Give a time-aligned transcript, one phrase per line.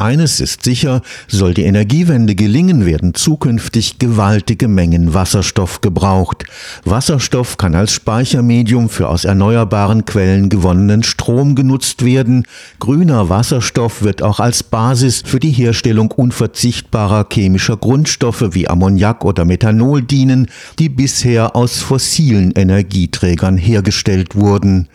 [0.00, 6.44] Eines ist sicher, soll die Energiewende gelingen, werden zukünftig gewaltige Mengen Wasserstoff gebraucht.
[6.84, 12.46] Wasserstoff kann als Speichermedium für aus erneuerbaren Quellen gewonnenen Strom genutzt werden.
[12.78, 19.44] Grüner Wasserstoff wird auch als Basis für die Herstellung unverzichtbarer chemischer Grundstoffe wie Ammoniak oder
[19.44, 20.46] Methanol dienen,
[20.78, 24.86] die bisher aus fossilen Energieträgern hergestellt wurden.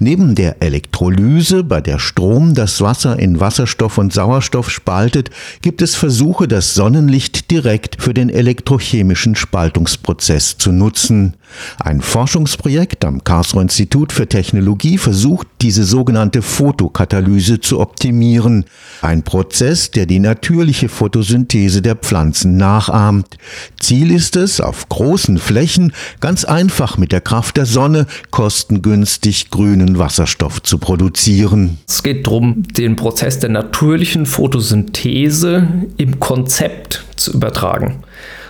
[0.00, 5.30] Neben der Elektrolyse, bei der Strom das Wasser in Wasserstoff und Sauerstoff Wasserstoff spaltet,
[5.62, 11.36] gibt es Versuche, das Sonnenlicht direkt für den elektrochemischen Spaltungsprozess zu nutzen.
[11.78, 18.64] Ein Forschungsprojekt am Karlsruher Institut für Technologie versucht, diese sogenannte Photokatalyse zu optimieren.
[19.02, 23.36] Ein Prozess, der die natürliche Photosynthese der Pflanzen nachahmt.
[23.78, 29.98] Ziel ist es, auf großen Flächen ganz einfach mit der Kraft der Sonne kostengünstig grünen
[29.98, 31.78] Wasserstoff zu produzieren.
[31.88, 35.68] Es geht darum, den Prozess der natürlichen Photosynthese
[35.98, 38.02] im Konzept zu übertragen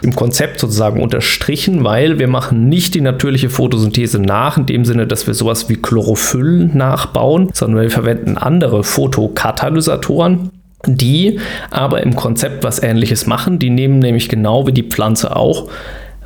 [0.02, 5.06] im Konzept sozusagen unterstrichen, weil wir machen nicht die natürliche Photosynthese nach, in dem Sinne,
[5.06, 10.50] dass wir sowas wie Chlorophyll nachbauen, sondern wir verwenden andere Photokatalysatoren
[10.86, 11.38] die
[11.70, 13.58] aber im Konzept was ähnliches machen.
[13.58, 15.68] Die nehmen nämlich genau wie die Pflanze auch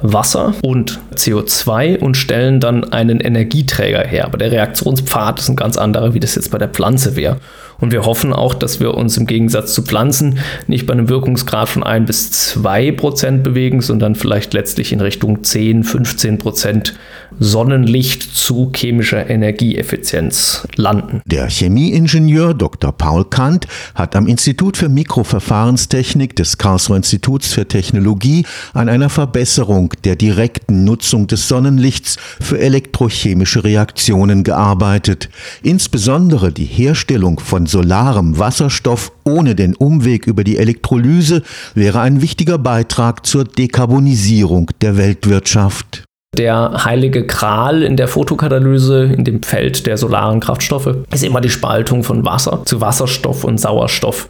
[0.01, 4.27] Wasser und CO2 und stellen dann einen Energieträger her.
[4.27, 7.39] Aber der Reaktionspfad ist ein ganz anderer, wie das jetzt bei der Pflanze wäre.
[7.81, 11.69] Und wir hoffen auch, dass wir uns im Gegensatz zu Pflanzen nicht bei einem Wirkungsgrad
[11.69, 16.95] von 1 bis 2 Prozent bewegen, sondern vielleicht letztlich in Richtung 10, 15 Prozent
[17.41, 21.21] Sonnenlicht zu chemischer Energieeffizienz landen.
[21.27, 22.93] Der Chemieingenieur Dr.
[22.93, 29.93] Paul Kant hat am Institut für Mikroverfahrenstechnik des Karlsruher Instituts für Technologie an einer Verbesserung
[30.05, 35.29] der direkten Nutzung des Sonnenlichts für elektrochemische Reaktionen gearbeitet.
[35.63, 41.43] Insbesondere die Herstellung von solarem Wasserstoff ohne den Umweg über die Elektrolyse
[41.75, 46.05] wäre ein wichtiger Beitrag zur Dekarbonisierung der Weltwirtschaft.
[46.37, 51.51] Der heilige Kral in der Photokatalyse, in dem Feld der solaren Kraftstoffe, ist immer die
[51.51, 54.29] Spaltung von Wasser zu Wasserstoff und Sauerstoff.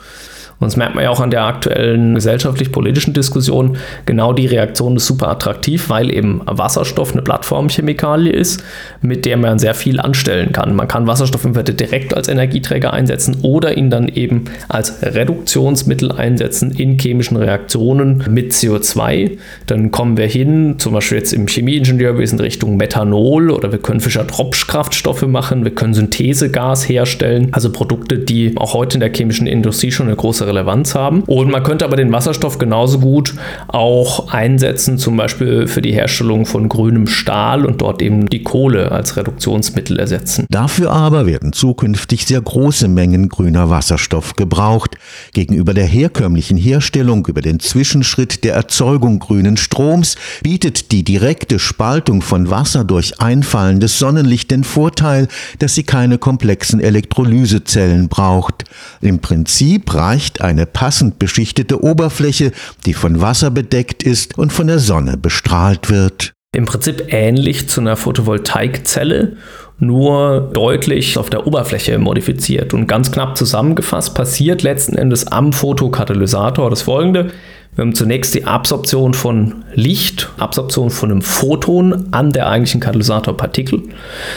[0.60, 3.76] Und das merkt man ja auch an der aktuellen gesellschaftlich-politischen Diskussion.
[4.06, 8.62] Genau die Reaktion ist super attraktiv, weil eben Wasserstoff eine Plattformchemikalie ist,
[9.00, 10.76] mit der man sehr viel anstellen kann.
[10.76, 16.70] Man kann Wasserstoff entweder direkt als Energieträger einsetzen oder ihn dann eben als Reduktionsmittel einsetzen
[16.70, 19.38] in chemischen Reaktionen mit CO2.
[19.66, 25.26] Dann kommen wir hin, zum Beispiel jetzt im Chemieingenieurwesen Richtung Methanol oder wir können Fischer-Tropsch-Kraftstoffe
[25.26, 30.06] machen, wir können Synthesegas herstellen, also Produkte, die auch heute in der chemischen Industrie schon
[30.06, 31.22] eine große Relevanz haben.
[31.22, 33.34] Und man könnte aber den Wasserstoff genauso gut
[33.68, 38.92] auch einsetzen, zum Beispiel für die Herstellung von grünem Stahl und dort eben die Kohle
[38.92, 40.46] als Reduktionsmittel ersetzen.
[40.50, 44.96] Dafür aber werden zukünftig sehr große Mengen grüner Wasserstoff gebraucht.
[45.32, 52.22] Gegenüber der herkömmlichen Herstellung über den Zwischenschritt der Erzeugung grünen Stroms bietet die direkte Spaltung
[52.22, 55.28] von Wasser durch einfallendes Sonnenlicht den Vorteil,
[55.58, 58.64] dass sie keine komplexen Elektrolysezellen braucht.
[59.00, 62.52] Im Prinzip reicht nicht eine passend beschichtete Oberfläche,
[62.86, 66.32] die von Wasser bedeckt ist und von der Sonne bestrahlt wird.
[66.52, 69.36] Im Prinzip ähnlich zu einer Photovoltaikzelle,
[69.80, 72.74] nur deutlich auf der Oberfläche modifiziert.
[72.74, 77.32] Und ganz knapp zusammengefasst passiert letzten Endes am Photokatalysator das folgende.
[77.74, 83.82] Wir haben zunächst die Absorption von Licht, Absorption von einem Photon an der eigentlichen Katalysatorpartikel.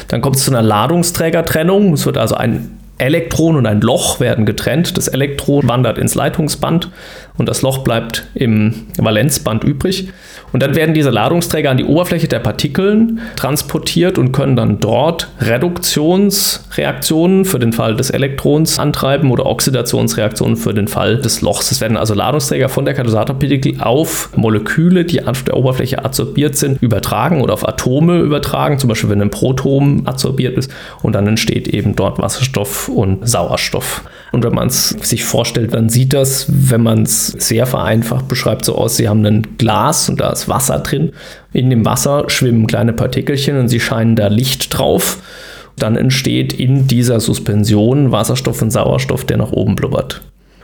[0.08, 1.94] Dann kommt es zu einer Ladungsträgertrennung.
[1.94, 4.98] Es wird also ein Elektron und ein Loch werden getrennt.
[4.98, 6.90] Das Elektron wandert ins Leitungsband
[7.38, 10.10] und das Loch bleibt im Valenzband übrig.
[10.54, 15.30] Und dann werden diese Ladungsträger an die Oberfläche der Partikeln transportiert und können dann dort
[15.40, 21.72] Reduktionsreaktionen für den Fall des Elektrons antreiben oder Oxidationsreaktionen für den Fall des Lochs.
[21.72, 26.82] Es werden also Ladungsträger von der Katalysatorpartikel auf Moleküle, die auf der Oberfläche adsorbiert sind,
[26.82, 30.72] übertragen oder auf Atome übertragen, zum Beispiel wenn ein Proton adsorbiert ist
[31.04, 34.04] und dann entsteht eben dort Wasserstoff und Sauerstoff.
[34.32, 38.66] Und wenn man es sich vorstellt, dann sieht das, wenn man es sehr vereinfacht beschreibt,
[38.66, 41.12] so aus, Sie haben ein Glas und da ist Wasser drin.
[41.54, 45.20] In dem Wasser schwimmen kleine Partikelchen und sie scheinen da Licht drauf.
[45.78, 50.22] Dann entsteht in dieser Suspension Wasserstoff und Sauerstoff, der nach oben blubbert.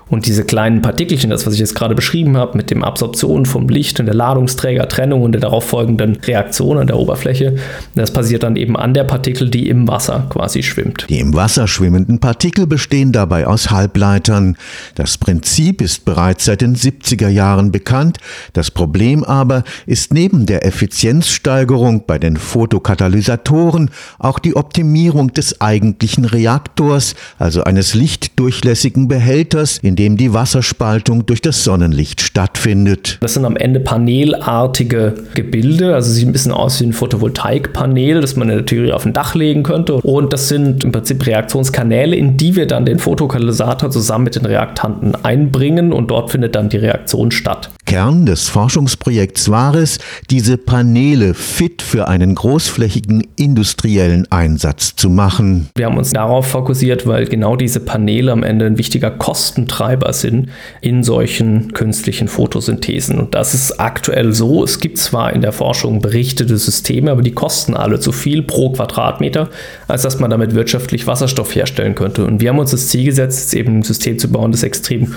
[0.09, 3.69] Und diese kleinen Partikelchen, das, was ich jetzt gerade beschrieben habe, mit dem Absorption vom
[3.69, 7.55] Licht und der Ladungsträgertrennung und der darauf folgenden Reaktion an der Oberfläche,
[7.95, 11.07] das passiert dann eben an der Partikel, die im Wasser quasi schwimmt.
[11.09, 14.57] Die im Wasser schwimmenden Partikel bestehen dabei aus Halbleitern.
[14.95, 18.17] Das Prinzip ist bereits seit den 70er Jahren bekannt.
[18.53, 23.89] Das Problem aber ist neben der Effizienzsteigerung bei den Fotokatalysatoren
[24.19, 31.27] auch die Optimierung des eigentlichen Reaktors, also eines lichtdurchlässigen Behälters, in in dem die Wasserspaltung
[31.27, 33.19] durch das Sonnenlicht stattfindet.
[33.21, 38.35] Das sind am Ende panelartige Gebilde, also sieht ein bisschen aus wie ein Photovoltaikpanel, das
[38.35, 39.97] man in der Theorie auf ein Dach legen könnte.
[39.97, 44.47] Und das sind im Prinzip Reaktionskanäle, in die wir dann den Fotokatalysator zusammen mit den
[44.47, 47.69] Reaktanten einbringen und dort findet dann die Reaktion statt.
[47.85, 49.99] Kern des Forschungsprojekts war es,
[50.31, 55.69] diese Paneele fit für einen großflächigen industriellen Einsatz zu machen.
[55.75, 59.82] Wir haben uns darauf fokussiert, weil genau diese Paneele am Ende ein wichtiger Kostentreiber
[60.13, 60.49] sind
[60.81, 63.19] in solchen künstlichen Photosynthesen.
[63.19, 64.63] Und das ist aktuell so.
[64.63, 68.71] Es gibt zwar in der Forschung berichtete Systeme, aber die kosten alle zu viel pro
[68.71, 69.49] Quadratmeter,
[69.87, 72.25] als dass man damit wirtschaftlich Wasserstoff herstellen könnte.
[72.25, 75.15] Und wir haben uns das Ziel gesetzt, eben ein System zu bauen, das extrem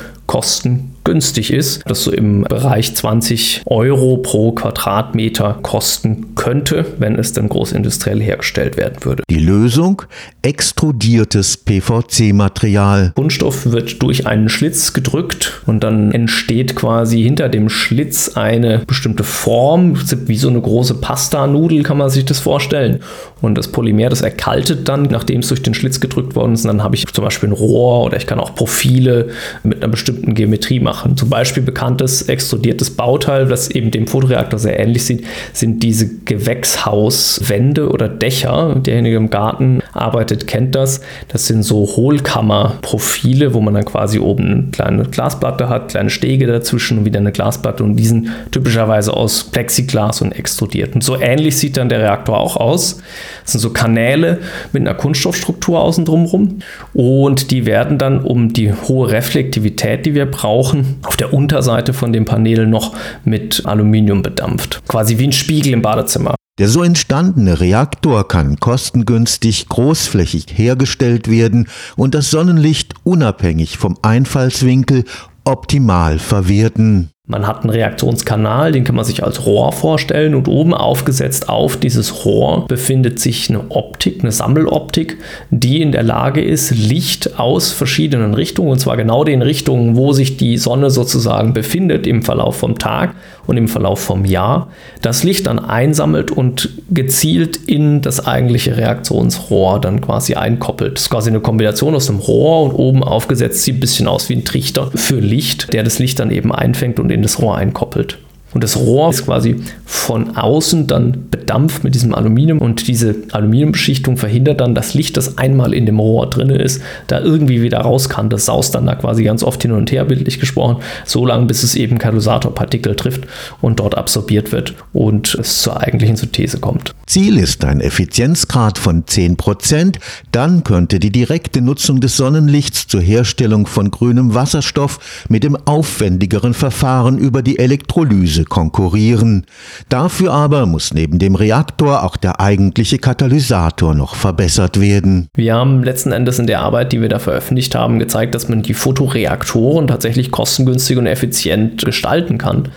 [1.06, 7.48] kostengünstig ist, das so im Bereich 20 Euro pro Quadratmeter kosten könnte, wenn es dann
[7.48, 9.22] großindustriell hergestellt werden würde.
[9.30, 10.02] Die Lösung?
[10.42, 13.12] Extrudiertes PVC-Material.
[13.14, 19.24] Kunststoff wird durch einen Schlitz gedrückt und dann entsteht quasi hinter dem Schlitz eine bestimmte
[19.24, 23.00] Form, wie so eine große Pasta-Nudel kann man sich das vorstellen.
[23.42, 26.64] Und das Polymer, das erkaltet dann, nachdem es durch den Schlitz gedrückt worden ist.
[26.64, 29.28] Und dann habe ich zum Beispiel ein Rohr oder ich kann auch Profile
[29.62, 30.95] mit einer bestimmten Geometrie machen.
[31.16, 37.88] Zum Beispiel bekanntes extrudiertes Bauteil, das eben dem Fotoreaktor sehr ähnlich sieht, sind diese Gewächshauswände
[37.88, 38.76] oder Dächer.
[38.76, 41.00] Derjenige im Garten arbeitet, kennt das.
[41.28, 46.46] Das sind so Hohlkammerprofile, wo man dann quasi oben eine kleine Glasplatte hat, kleine Stege
[46.46, 50.94] dazwischen und wieder eine Glasplatte und die sind typischerweise aus Plexiglas und extrudiert.
[50.94, 53.00] Und so ähnlich sieht dann der Reaktor auch aus.
[53.42, 54.38] Das sind so Kanäle
[54.72, 56.60] mit einer Kunststoffstruktur außen drumherum
[56.94, 62.12] und die werden dann um die hohe Reflektivität, die wir brauchen, auf der Unterseite von
[62.12, 62.94] dem Panel noch
[63.24, 64.82] mit Aluminium bedampft.
[64.88, 66.34] Quasi wie ein Spiegel im Badezimmer.
[66.58, 75.04] Der so entstandene Reaktor kann kostengünstig großflächig hergestellt werden und das Sonnenlicht unabhängig vom Einfallswinkel
[75.44, 77.10] optimal verwerten.
[77.28, 81.76] Man hat einen Reaktionskanal, den kann man sich als Rohr vorstellen und oben aufgesetzt auf
[81.76, 85.18] dieses Rohr befindet sich eine Optik, eine Sammeloptik,
[85.50, 90.12] die in der Lage ist, Licht aus verschiedenen Richtungen, und zwar genau den Richtungen, wo
[90.12, 93.16] sich die Sonne sozusagen befindet im Verlauf vom Tag
[93.48, 94.68] und im Verlauf vom Jahr,
[95.02, 100.94] das Licht dann einsammelt und gezielt in das eigentliche Reaktionsrohr dann quasi einkoppelt.
[100.94, 104.28] Das ist quasi eine Kombination aus einem Rohr und oben aufgesetzt sieht ein bisschen aus
[104.28, 107.56] wie ein Trichter für Licht, der das Licht dann eben einfängt und in das Rohr
[107.56, 108.18] einkoppelt.
[108.56, 114.16] Und das Rohr ist quasi von außen dann bedampft mit diesem Aluminium und diese Aluminiumbeschichtung
[114.16, 118.08] verhindert dann, dass Licht, das einmal in dem Rohr drin ist, da irgendwie wieder raus
[118.08, 118.30] kann.
[118.30, 121.64] Das saust dann da quasi ganz oft hin und her, bildlich gesprochen, so lange, bis
[121.64, 123.26] es eben Katalysatorpartikel trifft
[123.60, 126.94] und dort absorbiert wird und es zur eigentlichen Synthese kommt.
[127.06, 129.96] Ziel ist ein Effizienzgrad von 10%,
[130.32, 136.54] dann könnte die direkte Nutzung des Sonnenlichts zur Herstellung von grünem Wasserstoff mit dem aufwendigeren
[136.54, 139.46] Verfahren über die Elektrolyse konkurrieren.
[139.88, 145.28] Dafür aber muss neben dem Reaktor auch der eigentliche Katalysator noch verbessert werden.
[145.34, 148.62] Wir haben letzten Endes in der Arbeit, die wir da veröffentlicht haben, gezeigt, dass man
[148.62, 152.68] die Fotoreaktoren tatsächlich kostengünstig und effizient gestalten kann.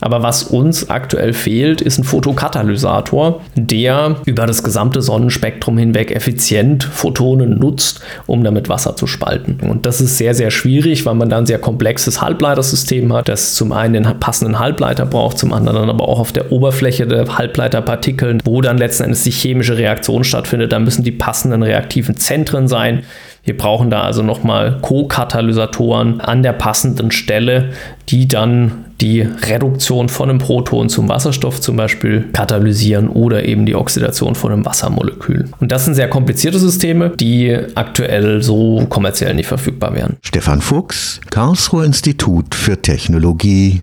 [0.00, 6.84] Aber was uns aktuell fehlt, ist ein Fotokatalysator, der über das gesamte Sonnenspektrum hinweg effizient
[6.84, 9.58] Photonen nutzt, um damit Wasser zu spalten.
[9.68, 13.54] Und das ist sehr, sehr schwierig, weil man dann ein sehr komplexes Halbleitersystem hat, das
[13.54, 18.40] zum einen den passenden Halbleiter braucht, zum anderen aber auch auf der Oberfläche der Halbleiterpartikeln,
[18.44, 20.72] wo dann letzten Endes die chemische Reaktion stattfindet.
[20.72, 23.04] Da müssen die passenden reaktiven Zentren sein.
[23.46, 27.70] Wir brauchen da also nochmal Co-Katalysatoren an der passenden Stelle,
[28.08, 33.74] die dann die Reduktion von einem Proton zum Wasserstoff zum Beispiel katalysieren oder eben die
[33.74, 35.48] Oxidation von einem Wassermolekül.
[35.60, 40.16] Und das sind sehr komplizierte Systeme, die aktuell so kommerziell nicht verfügbar wären.
[40.22, 43.74] Stefan Fuchs, Karlsruher Institut für Technologie.